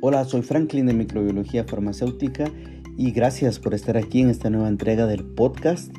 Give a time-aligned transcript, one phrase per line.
[0.00, 2.44] Hola, soy Franklin de Microbiología Farmacéutica
[2.96, 5.92] y gracias por estar aquí en esta nueva entrega del podcast.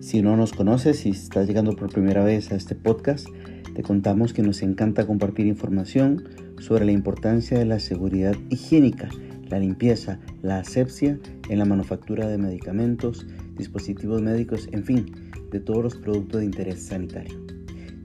[0.00, 3.28] Si no nos conoces y estás llegando por primera vez a este podcast,
[3.76, 6.24] te contamos que nos encanta compartir información
[6.58, 9.08] sobre la importancia de la seguridad higiénica,
[9.48, 11.16] la limpieza, la asepsia
[11.48, 13.24] en la manufactura de medicamentos,
[13.56, 17.57] dispositivos médicos, en fin, de todos los productos de interés sanitario.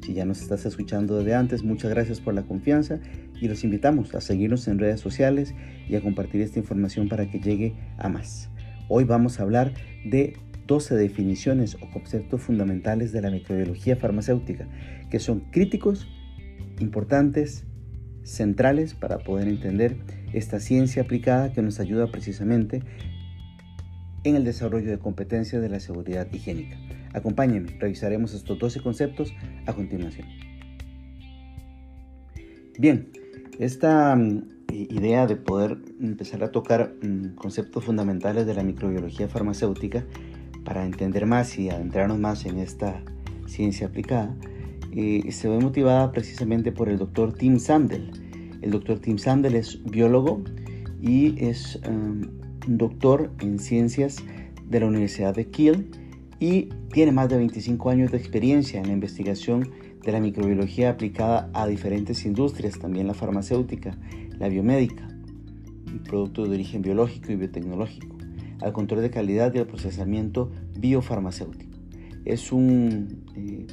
[0.04, 2.99] Si ya nos estás escuchando desde antes, muchas gracias por la confianza
[3.39, 5.55] y los invitamos a seguirnos en redes sociales
[5.88, 8.49] y a compartir esta información para que llegue a más.
[8.89, 10.35] Hoy vamos a hablar de
[10.67, 14.67] 12 definiciones o conceptos fundamentales de la microbiología farmacéutica
[15.09, 16.05] que son críticos,
[16.81, 17.63] importantes,
[18.23, 19.95] centrales para poder entender
[20.34, 22.84] esta ciencia aplicada que nos ayuda precisamente
[24.26, 26.77] en el desarrollo de competencias de la seguridad higiénica.
[27.13, 29.34] Acompáñenme, revisaremos estos 12 conceptos
[29.66, 30.27] a continuación.
[32.80, 33.09] Bien,
[33.59, 40.04] esta mm, idea de poder empezar a tocar mm, conceptos fundamentales de la microbiología farmacéutica
[40.63, 43.02] para entender más y adentrarnos más en esta
[43.46, 44.35] ciencia aplicada,
[44.91, 48.12] eh, se ve motivada precisamente por el doctor Tim Sandel.
[48.62, 50.43] El doctor Tim Sandel es biólogo
[51.02, 54.18] y es un doctor en ciencias
[54.68, 55.90] de la Universidad de Kiel
[56.44, 59.70] y tiene más de 25 años de experiencia en la investigación
[60.04, 63.98] de la microbiología aplicada a diferentes industrias, también la farmacéutica,
[64.40, 65.08] la biomédica,
[66.03, 68.18] productos de origen biológico y biotecnológico,
[68.59, 71.78] al control de calidad y al procesamiento biofarmacéutico.
[72.25, 73.66] Es, un, eh,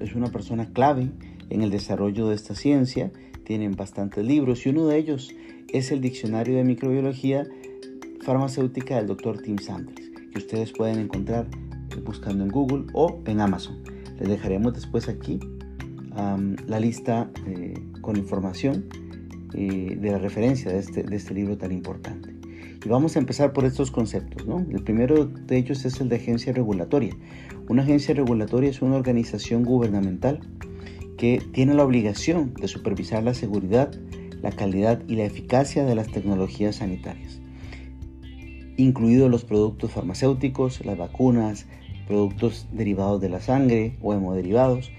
[0.00, 1.10] es una persona clave
[1.50, 3.10] en el desarrollo de esta ciencia,
[3.42, 5.34] tienen bastantes libros y uno de ellos
[5.72, 7.48] es el Diccionario de Microbiología
[8.20, 9.42] Farmacéutica del Dr.
[9.42, 11.48] Tim Sanders, que ustedes pueden encontrar
[12.00, 13.82] buscando en Google o en Amazon.
[14.18, 15.40] Les dejaremos después aquí
[16.66, 18.84] la lista eh, con información
[19.54, 22.34] eh, de la referencia de este, de este libro tan importante.
[22.84, 24.46] Y vamos a empezar por estos conceptos.
[24.46, 24.66] ¿no?
[24.70, 27.16] El primero de ellos es el de agencia regulatoria.
[27.68, 30.40] Una agencia regulatoria es una organización gubernamental
[31.16, 33.92] que tiene la obligación de supervisar la seguridad,
[34.42, 37.40] la calidad y la eficacia de las tecnologías sanitarias,
[38.76, 41.66] incluidos los productos farmacéuticos, las vacunas,
[42.06, 44.90] productos derivados de la sangre o hemoderivados,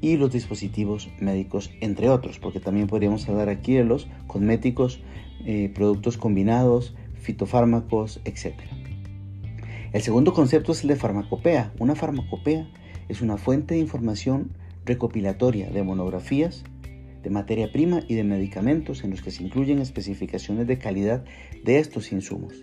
[0.00, 5.00] y los dispositivos médicos, entre otros, porque también podríamos hablar aquí de los cosméticos,
[5.44, 8.54] eh, productos combinados, fitofármacos, etc.
[9.92, 11.72] El segundo concepto es el de farmacopea.
[11.78, 12.66] Una farmacopea
[13.08, 14.52] es una fuente de información
[14.86, 16.64] recopilatoria de monografías
[17.22, 21.24] de materia prima y de medicamentos en los que se incluyen especificaciones de calidad
[21.64, 22.54] de estos insumos.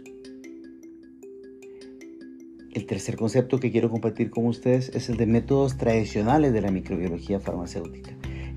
[2.88, 7.42] Tercer concepto que quiero compartir con ustedes es el de métodos tradicionales de la microbiología
[7.42, 8.12] farmacéutica.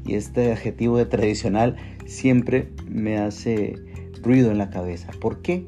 [0.06, 1.74] Y este adjetivo de tradicional
[2.06, 3.74] siempre me hace
[4.22, 5.10] ruido en la cabeza.
[5.20, 5.66] ¿Por qué?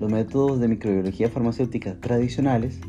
[0.00, 2.80] Los métodos de microbiología farmacéutica tradicionales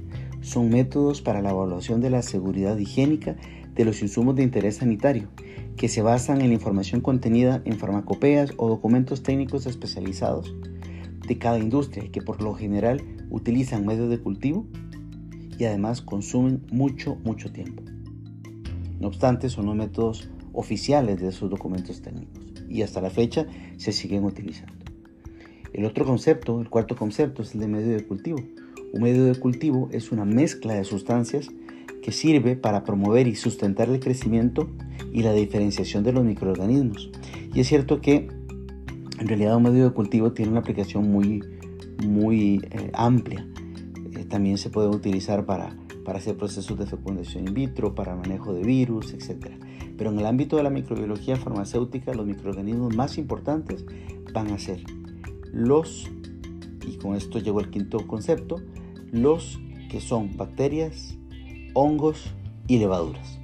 [0.41, 3.35] son métodos para la evaluación de la seguridad higiénica
[3.75, 5.29] de los insumos de interés sanitario,
[5.77, 10.55] que se basan en la información contenida en farmacopeas o documentos técnicos especializados
[11.27, 14.65] de cada industria que por lo general utilizan medios de cultivo
[15.61, 17.83] y además consumen mucho, mucho tiempo.
[18.99, 23.45] No obstante, son los métodos oficiales de esos documentos técnicos y hasta la fecha
[23.77, 24.73] se siguen utilizando.
[25.71, 28.39] El otro concepto, el cuarto concepto, es el de medio de cultivo.
[28.91, 31.51] Un medio de cultivo es una mezcla de sustancias
[32.01, 34.67] que sirve para promover y sustentar el crecimiento
[35.13, 37.11] y la diferenciación de los microorganismos.
[37.53, 38.27] Y es cierto que
[39.19, 41.43] en realidad un medio de cultivo tiene una aplicación muy,
[42.03, 43.45] muy eh, amplia
[44.25, 48.63] también se puede utilizar para, para hacer procesos de fecundación in vitro, para manejo de
[48.63, 49.47] virus, etc.
[49.97, 53.85] Pero en el ámbito de la microbiología farmacéutica, los microorganismos más importantes
[54.33, 54.83] van a ser
[55.51, 56.09] los,
[56.87, 58.61] y con esto llegó el quinto concepto,
[59.11, 61.17] los que son bacterias,
[61.73, 62.33] hongos
[62.67, 63.39] y levaduras.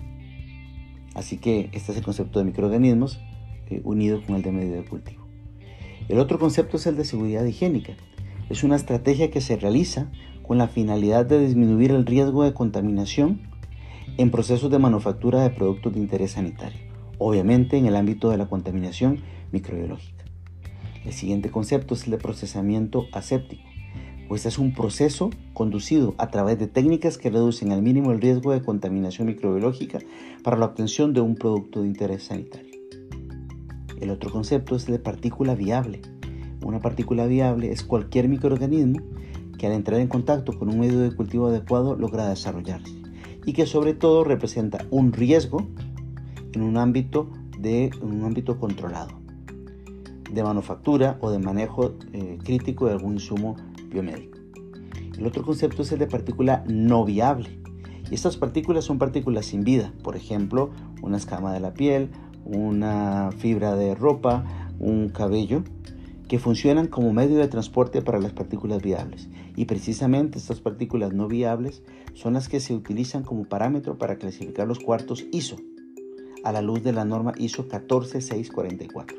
[1.13, 3.19] Así que este es el concepto de microorganismos
[3.69, 5.27] eh, unido con el de medio de cultivo.
[6.07, 7.93] El otro concepto es el de seguridad higiénica.
[8.49, 10.09] Es una estrategia que se realiza
[10.47, 13.41] con la finalidad de disminuir el riesgo de contaminación
[14.17, 16.79] en procesos de manufactura de productos de interés sanitario,
[17.17, 19.19] obviamente en el ámbito de la contaminación
[19.51, 20.23] microbiológica.
[21.05, 23.63] El siguiente concepto es el de procesamiento aséptico,
[24.27, 28.51] pues es un proceso conducido a través de técnicas que reducen al mínimo el riesgo
[28.51, 29.99] de contaminación microbiológica
[30.43, 32.71] para la obtención de un producto de interés sanitario.
[33.99, 36.01] El otro concepto es el de partícula viable.
[36.63, 38.99] Una partícula viable es cualquier microorganismo
[39.57, 42.93] que al entrar en contacto con un medio de cultivo adecuado logra desarrollarse
[43.45, 45.67] y que sobre todo representa un riesgo
[46.53, 49.17] en un ámbito, de, un ámbito controlado.
[50.31, 53.55] de manufactura o de manejo eh, crítico de algún insumo
[53.89, 54.37] biomédico.
[55.17, 57.59] El otro concepto es el de partícula no viable.
[58.11, 60.69] Y estas partículas son partículas sin vida, por ejemplo,
[61.01, 62.09] una escama de la piel,
[62.43, 64.45] una fibra de ropa,
[64.79, 65.63] un cabello,
[66.27, 69.29] que funcionan como medio de transporte para las partículas viables.
[69.55, 71.83] Y precisamente estas partículas no viables
[72.13, 75.57] son las que se utilizan como parámetro para clasificar los cuartos ISO,
[76.43, 79.17] a la luz de la norma ISO 14644.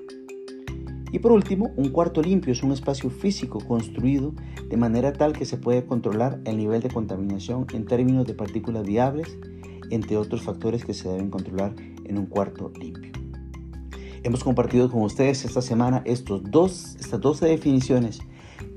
[1.10, 4.34] Y por último, un cuarto limpio es un espacio físico construido
[4.69, 8.84] de manera tal que se puede controlar el nivel de contaminación en términos de partículas
[8.84, 9.38] viables,
[9.90, 11.75] entre otros factores que se deben controlar
[12.05, 13.18] en un cuarto limpio.
[14.25, 18.20] Hemos compartido con ustedes esta semana estos dos, estas 12 definiciones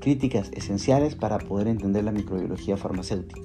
[0.00, 3.40] críticas esenciales para poder entender la microbiología farmacéutica.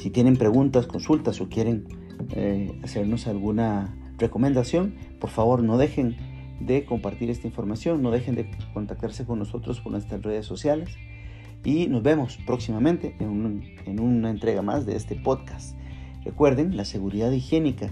[0.00, 1.88] Si tienen preguntas, consultas o quieren
[2.30, 6.16] eh, hacernos alguna recomendación, por favor no dejen
[6.60, 10.90] de compartir esta información, no dejen de contactarse con nosotros por nuestras redes sociales
[11.64, 15.76] y nos vemos próximamente en, en una entrega más de este podcast.
[16.24, 17.90] Recuerden, la seguridad higiénica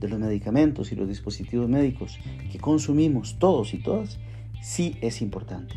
[0.00, 2.18] de los medicamentos y los dispositivos médicos
[2.50, 4.18] que consumimos todos y todas
[4.62, 5.74] sí es importante.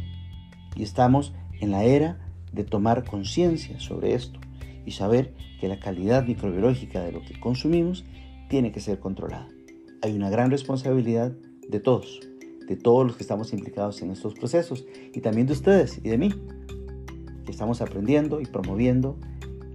[0.75, 2.19] Y estamos en la era
[2.51, 4.39] de tomar conciencia sobre esto
[4.85, 8.05] y saber que la calidad microbiológica de lo que consumimos
[8.49, 9.47] tiene que ser controlada.
[10.01, 11.33] Hay una gran responsabilidad
[11.67, 12.19] de todos,
[12.67, 16.17] de todos los que estamos implicados en estos procesos y también de ustedes y de
[16.17, 16.33] mí,
[17.45, 19.17] que estamos aprendiendo y promoviendo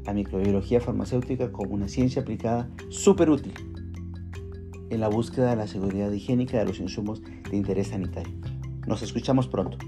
[0.04, 3.52] la microbiología farmacéutica como una ciencia aplicada súper útil
[4.94, 8.34] en la búsqueda de la seguridad higiénica de los insumos de interés sanitario.
[8.86, 9.78] Nos escuchamos pronto.